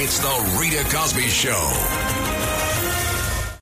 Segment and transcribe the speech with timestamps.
[0.00, 1.58] It's the Rita Cosby Show.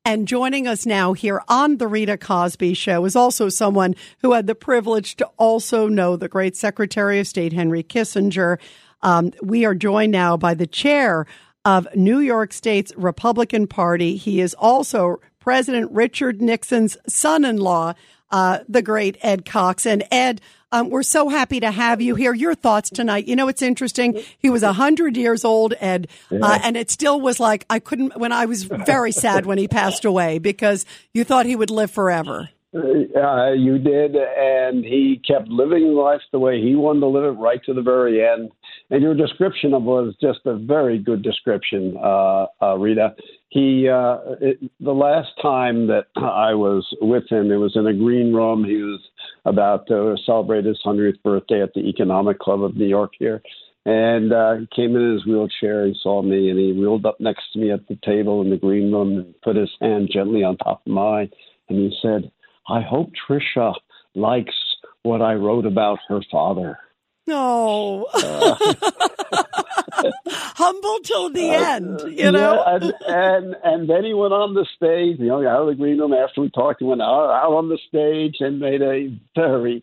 [0.05, 4.47] And joining us now here on the Rita Cosby Show is also someone who had
[4.47, 8.59] the privilege to also know the great Secretary of State Henry Kissinger.
[9.01, 11.27] Um, we are joined now by the chair
[11.65, 14.17] of New York State's Republican Party.
[14.17, 17.95] He is also President Richard Nixon's son in law,
[18.31, 19.87] uh, the great Ed Cox.
[19.87, 22.35] And Ed, um, we're so happy to have you here.
[22.35, 23.27] Your thoughts tonight.
[23.27, 24.21] You know, it's interesting.
[24.39, 28.33] He was 100 years old, Ed, uh, and it still was like I couldn't, when
[28.33, 32.49] I was very sad when he passed away because you thought he would live forever.
[32.77, 37.39] Uh, you did, and he kept living life the way he wanted to live it
[37.39, 38.51] right to the very end.
[38.91, 43.15] And your description of was just a very good description, uh, uh, Rita.
[43.49, 47.95] He, uh, it, the last time that I was with him, it was in a
[47.95, 48.65] green room.
[48.65, 49.01] He was
[49.47, 53.43] about to celebrate his 100th birthday at the Economic Club of New York here.
[53.87, 55.87] And uh, he came in his wheelchair.
[55.87, 58.57] He saw me, and he wheeled up next to me at the table in the
[58.57, 61.31] green room and put his hand gently on top of mine.
[61.69, 62.31] And he said,
[62.69, 63.75] I hope Tricia
[64.15, 64.55] likes
[65.03, 66.79] what I wrote about her father.
[67.27, 68.07] No.
[68.15, 68.57] Uh,
[70.27, 72.55] Humble till the uh, end, you know?
[72.55, 75.75] Yeah, and, and, and then he went on the stage, you know, out of the
[75.75, 79.09] green room after we talked, he went out, out on the stage and made a
[79.35, 79.83] very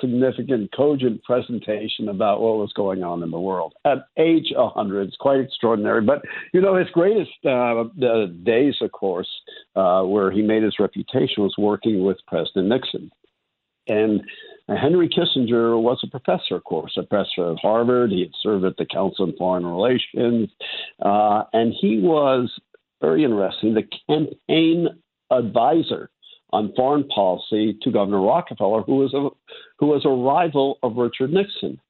[0.00, 5.08] significant, cogent presentation about what was going on in the world at age 100.
[5.08, 6.02] It's quite extraordinary.
[6.02, 7.84] But, you know, his greatest uh,
[8.44, 9.28] days, of course,
[9.76, 13.10] uh, where he made his reputation was working with President Nixon.
[13.86, 14.22] And
[14.68, 18.10] Henry Kissinger was a professor, of course, a professor at Harvard.
[18.10, 20.48] He had served at the Council on Foreign Relations.
[21.04, 22.50] Uh, and he was
[23.00, 24.88] very interesting, the campaign
[25.30, 26.08] advisor
[26.54, 29.28] on foreign policy to Governor Rockefeller, who was a
[29.80, 31.80] who was a rival of Richard Nixon.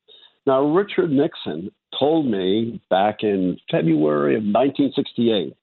[0.47, 5.55] Now, Richard Nixon told me back in February of 1968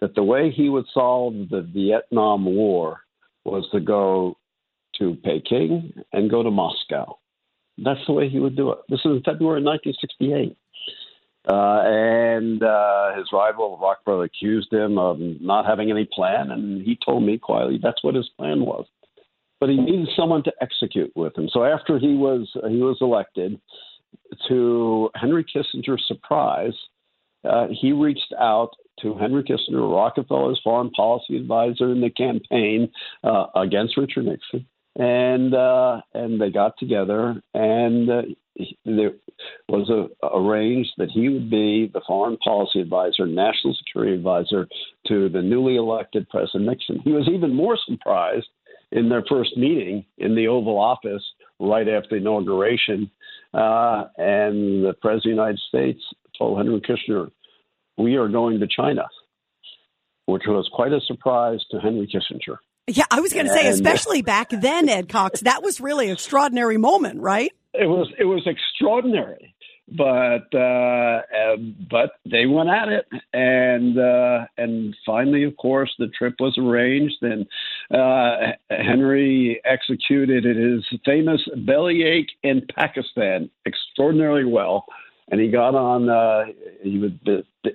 [0.00, 3.00] that the way he would solve the Vietnam War
[3.44, 4.36] was to go
[4.98, 7.18] to Peking and go to Moscow.
[7.78, 8.78] That's the way he would do it.
[8.88, 10.56] This is in February 1968.
[11.48, 16.98] Uh, and uh, his rival Rockefeller accused him of not having any plan, and he
[17.02, 18.86] told me quietly that's what his plan was.
[19.58, 21.48] But he needed someone to execute with him.
[21.50, 23.60] So after he was he was elected,
[24.48, 26.74] to Henry Kissinger's surprise,
[27.44, 28.70] uh, he reached out
[29.02, 32.90] to Henry Kissinger, Rockefeller's foreign policy advisor in the campaign
[33.24, 38.22] uh, against Richard Nixon, and uh, and they got together and uh,
[38.84, 39.12] there
[39.68, 44.68] was a, arranged that he would be the foreign policy advisor, national security advisor
[45.06, 47.00] to the newly elected President Nixon.
[47.04, 48.48] He was even more surprised
[48.92, 51.22] in their first meeting in the Oval Office
[51.60, 53.10] right after the inauguration.
[53.54, 56.02] Uh, and the President of the United States
[56.36, 57.30] told Henry Kissinger,
[57.98, 59.06] We are going to China,
[60.26, 62.56] which was quite a surprise to Henry Kissinger.
[62.90, 66.12] Yeah, I was going to say, especially back then, Ed Cox, that was really an
[66.12, 67.52] extraordinary moment, right?
[67.72, 69.54] it was it was extraordinary
[69.92, 71.56] but uh, uh,
[71.90, 77.16] but they went at it, and uh, and finally, of course, the trip was arranged,
[77.22, 77.46] and
[77.92, 84.84] uh, Henry executed his famous bellyache in Pakistan extraordinarily well,
[85.28, 86.08] and he got on.
[86.08, 86.44] Uh,
[86.82, 87.10] he was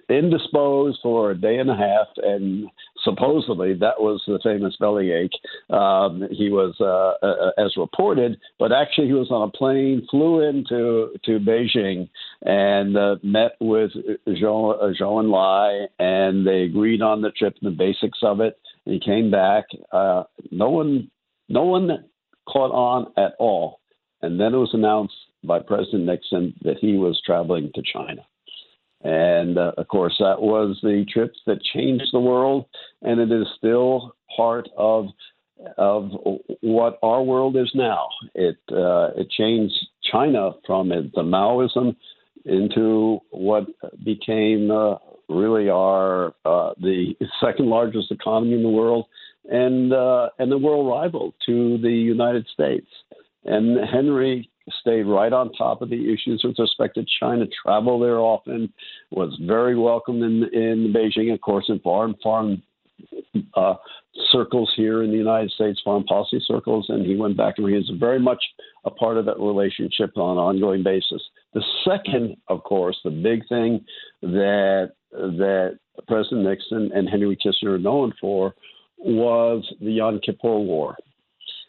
[0.10, 2.70] indisposed for a day and a half, and
[3.06, 5.32] supposedly that was the famous bellyache.
[5.70, 10.42] Um, he was, uh, uh, as reported, but actually he was on a plane, flew
[10.42, 12.10] into to Beijing,
[12.42, 13.92] and uh, met with
[14.28, 18.60] Zhou, uh, Zhou Enlai, and they agreed on the trip and the basics of it.
[18.86, 19.66] And he came back.
[19.92, 21.10] Uh, no one,
[21.48, 22.06] no one
[22.50, 23.80] caught on at all,
[24.22, 28.26] and then it was announced by President Nixon that he was traveling to China.
[29.06, 32.66] And uh, of course, that was the trip that changed the world,
[33.04, 35.10] and it is still part of
[35.78, 36.10] of
[36.62, 38.10] what our world is now.
[38.34, 39.76] It uh, it changed
[40.12, 41.96] China from the Maoism
[42.46, 43.68] into what
[44.04, 44.96] became uh,
[45.30, 49.06] really our uh, the second largest economy in the world,
[49.48, 52.88] and uh, and the world rival to the United States.
[53.44, 58.20] And Henry stayed right on top of the issues with respect to China, traveled there
[58.20, 58.72] often,
[59.12, 62.62] was very welcome in in Beijing, of course, in foreign foreign
[63.56, 63.76] uh,
[64.32, 67.76] circles here in the United States, foreign policy circles, and he went back and he
[67.76, 68.44] was very much
[68.86, 71.22] a part of that relationship on an ongoing basis.
[71.54, 73.84] The second, of course, the big thing
[74.22, 78.54] that that President Nixon and Henry Kissinger are known for
[78.98, 80.96] was the Yom Kippur War,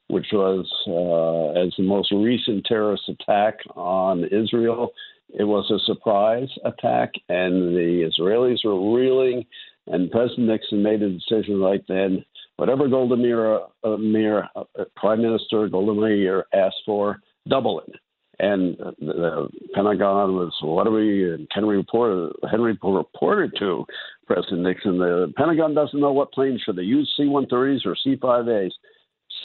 [0.08, 4.92] which was uh, as the most recent terrorist attack on Israel.
[5.38, 9.44] It was a surprise attack, and the Israelis were reeling.
[9.88, 12.24] And President Nixon made a decision right then.
[12.56, 14.64] Whatever Golda Meir, uh, Meir uh,
[14.96, 17.92] Prime Minister Golda Meir asked for, double it.
[18.38, 23.86] And the Pentagon was, what do we, and Henry reported, Henry reported to
[24.26, 28.70] President Nixon, the Pentagon doesn't know what planes should they use, C-130s or C-5As.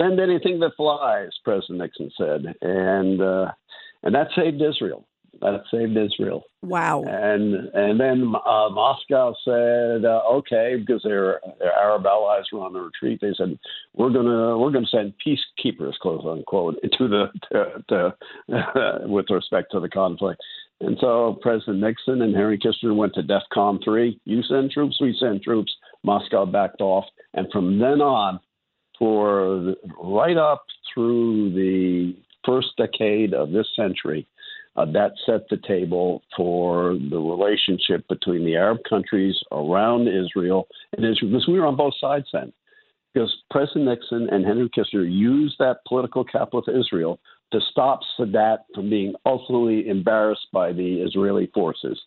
[0.01, 2.55] Send anything that flies, President Nixon said.
[2.61, 3.51] And, uh,
[4.03, 5.05] and that saved Israel.
[5.39, 6.43] That saved Israel.
[6.61, 7.03] Wow.
[7.07, 12.73] And and then uh, Moscow said, uh, okay, because their, their Arab allies were on
[12.73, 13.19] the retreat.
[13.21, 13.57] They said,
[13.95, 17.83] we're gonna we're gonna send peacekeepers, quote unquote, to the to,
[18.49, 20.41] to, with respect to the conflict.
[20.81, 24.19] And so President Nixon and Henry Kissinger went to DEFCON three.
[24.25, 25.71] You send troops, we send troops.
[26.03, 27.05] Moscow backed off,
[27.35, 28.39] and from then on,
[29.01, 30.63] for right up
[30.93, 32.15] through the
[32.45, 34.27] first decade of this century,
[34.75, 41.03] uh, that set the table for the relationship between the Arab countries around Israel and
[41.03, 42.53] Israel, because we were on both sides then.
[43.11, 47.19] Because President Nixon and Henry Kissinger used that political capital of Israel
[47.53, 51.99] to stop Sadat from being ultimately embarrassed by the Israeli forces.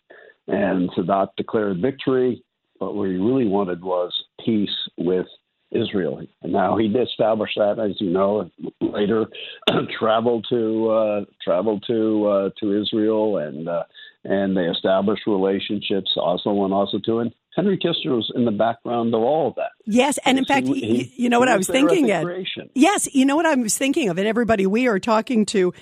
[0.46, 2.44] And Sadat declared victory,
[2.78, 4.12] but what he really wanted was
[4.44, 5.26] peace with
[5.74, 6.20] Israel.
[6.42, 8.50] And now he established that, as you know,
[8.80, 9.26] later
[9.98, 13.82] traveled to uh, traveled to uh, to Israel, and uh,
[14.24, 16.12] and they established relationships.
[16.16, 19.70] Oslo and Oslo two, and Henry Kissinger was in the background of all of that.
[19.84, 22.26] Yes, and in fact, he, you know what I was thinking, Ed.
[22.74, 25.72] Yes, you know what I was thinking of, and everybody we are talking to.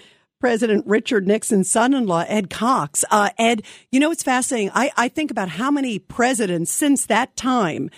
[0.41, 3.05] President Richard Nixon's son-in-law, Ed Cox.
[3.13, 3.63] Uh, Ed,
[3.93, 4.73] you know, it's fascinating.
[4.75, 7.91] I, I think about how many presidents since that time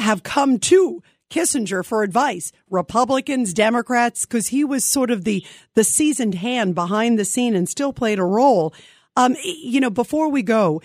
[0.00, 1.00] have come to
[1.30, 5.44] Kissinger for advice, Republicans, Democrats, because he was sort of the
[5.74, 8.72] the seasoned hand behind the scene and still played a role.
[9.16, 10.82] Um, you know, before we go,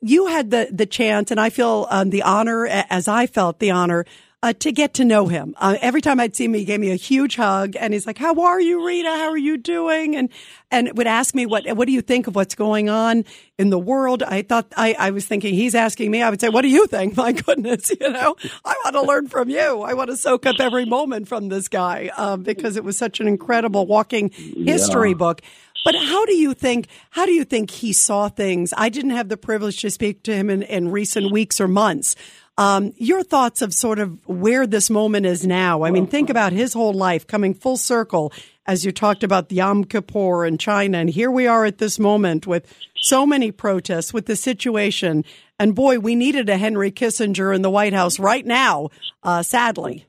[0.00, 3.70] you had the the chance, and I feel um, the honor, as I felt the
[3.70, 4.04] honor
[4.40, 5.54] uh, to get to know him.
[5.58, 8.18] Uh, every time I'd see him, he gave me a huge hug, and he's like,
[8.18, 9.08] "How are you, Rita?
[9.08, 10.28] How are you doing?" and
[10.70, 13.24] and would ask me, "What what do you think of what's going on
[13.58, 16.22] in the world?" I thought I, I was thinking he's asking me.
[16.22, 19.26] I would say, "What do you think?" My goodness, you know, I want to learn
[19.26, 19.82] from you.
[19.82, 23.18] I want to soak up every moment from this guy um, because it was such
[23.18, 25.16] an incredible walking history yeah.
[25.16, 25.42] book.
[25.84, 26.86] But how do you think?
[27.10, 28.72] How do you think he saw things?
[28.76, 32.14] I didn't have the privilege to speak to him in, in recent weeks or months.
[32.58, 35.84] Um, your thoughts of sort of where this moment is now.
[35.84, 38.32] I mean, think about his whole life coming full circle
[38.66, 40.98] as you talked about the Yom Kippur and China.
[40.98, 42.66] And here we are at this moment with
[42.96, 45.24] so many protests, with the situation.
[45.60, 48.88] And boy, we needed a Henry Kissinger in the White House right now,
[49.22, 50.06] uh, sadly.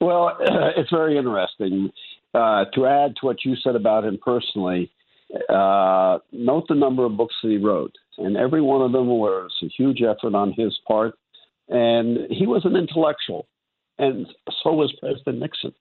[0.00, 1.92] Well, uh, it's very interesting.
[2.34, 4.90] Uh, to add to what you said about him personally,
[5.48, 7.92] uh, note the number of books that he wrote.
[8.18, 11.14] And every one of them was a huge effort on his part
[11.68, 13.46] and he was an intellectual,
[13.98, 14.26] and
[14.62, 15.74] so was President Nixon.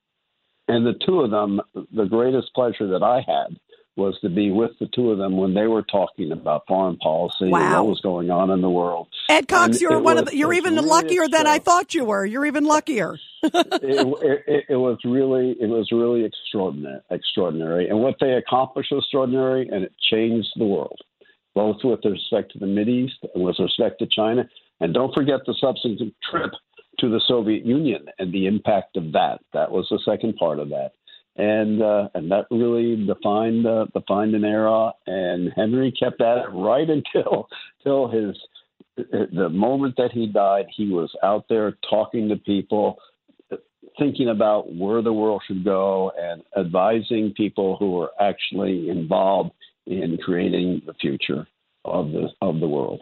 [0.67, 3.59] And the two of them, the greatest pleasure that I had
[3.97, 7.47] was to be with the two of them when they were talking about foreign policy
[7.47, 7.59] wow.
[7.59, 9.07] and what was going on in the world.
[9.29, 12.03] Ed Cox, and you're one of the, you're even really luckier than I thought you
[12.03, 12.25] were.
[12.25, 13.17] You're even luckier.
[13.43, 19.03] it, it, it, was really it was really extraordinary, extraordinary, and what they accomplished was
[19.03, 20.99] extraordinary, and it changed the world,
[21.53, 24.47] both with respect to the Mid East and with respect to China.
[24.79, 26.51] And don't forget the subsequent trip
[26.99, 29.39] to the Soviet Union and the impact of that.
[29.53, 30.91] That was the second part of that.
[31.37, 34.93] And uh, and that really defined uh, defined an era.
[35.05, 38.37] And Henry kept at it right until until his
[38.97, 40.67] the moment that he died.
[40.75, 42.97] He was out there talking to people,
[43.99, 49.51] thinking about where the world should go, and advising people who were actually involved
[49.85, 51.45] in creating the future
[51.83, 53.01] of the of the world.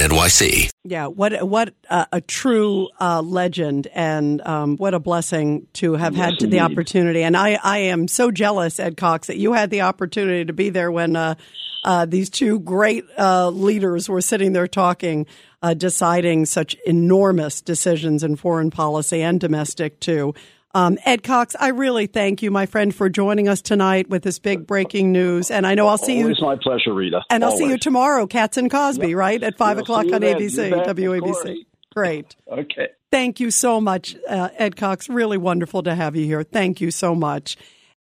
[0.01, 0.71] NYC.
[0.83, 6.15] Yeah, what what uh, a true uh, legend, and um, what a blessing to have
[6.15, 7.23] Yes, had to the opportunity.
[7.23, 10.69] And I, I am so jealous, Ed Cox, that you had the opportunity to be
[10.69, 11.35] there when uh,
[11.83, 15.27] uh, these two great uh, leaders were sitting there talking,
[15.61, 20.33] uh, deciding such enormous decisions in foreign policy and domestic too.
[20.73, 24.39] Um, Ed Cox, I really thank you, my friend, for joining us tonight with this
[24.39, 25.51] big breaking news.
[25.51, 27.21] And I know I'll see you Always my pleasure, Rita.
[27.29, 29.41] and I'll see you tomorrow, Cats and Cosby, right?
[29.43, 30.37] At 5 We'll o'clock on then.
[30.37, 31.65] ABC, You bet, of WABC.
[31.93, 32.35] Great.
[32.51, 32.89] Okay.
[33.11, 35.09] Thank you so much, uh, Ed Cox.
[35.09, 36.43] Really wonderful to have you here.
[36.43, 37.57] Thank you so much.